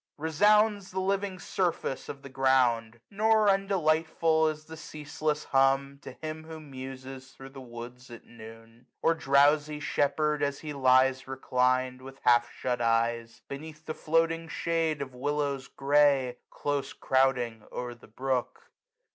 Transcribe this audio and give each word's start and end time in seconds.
280 0.17 0.33
Resounds 0.33 0.89
the 0.91 0.99
living 0.99 1.37
surface 1.37 2.09
of 2.09 2.23
the 2.23 2.29
ground: 2.29 2.99
Nor 3.11 3.47
undelightful 3.47 4.47
is 4.47 4.65
the 4.65 4.75
ceaseless 4.75 5.43
hum, 5.43 5.99
To 6.01 6.13
him 6.13 6.45
who 6.45 6.59
muses 6.59 7.29
thro' 7.33 7.49
the 7.49 7.61
woods 7.61 8.09
at 8.09 8.25
noon 8.25 8.79
j 8.79 8.85
Or 9.03 9.13
drowsy 9.13 9.79
shepherd, 9.79 10.41
as 10.41 10.61
he 10.61 10.73
lies 10.73 11.27
reclin'd. 11.27 12.01
With 12.01 12.17
half 12.23 12.49
shut 12.51 12.81
eyes, 12.81 13.43
beneath 13.47 13.85
the 13.85 13.93
floating 13.93 14.47
shade 14.47 14.97
285 15.01 15.07
Of 15.09 15.21
willows 15.21 15.67
grey, 15.67 16.37
close 16.49 16.93
crouding 16.93 17.63
o'er 17.71 17.93
the 17.93 18.07
brook. 18.07 18.71